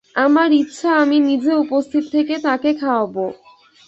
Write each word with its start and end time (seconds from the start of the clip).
আমার 0.15 0.49
ইচ্ছা 0.53 0.89
আমি 1.01 1.17
নিজে 1.21 1.51
উপস্থিত 1.55 2.03
থেকে 2.11 2.35
তাঁকে 2.39 2.71
খাওয়াব। 2.73 3.15